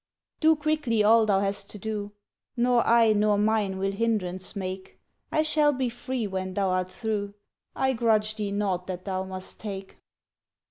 [0.39, 2.11] Do quickly all thou hast to do,
[2.57, 4.99] Nor I nor mine will hindrance make;
[5.31, 7.35] I shall be free when thou art through;
[7.75, 9.99] I grudge thee naught that thou must take!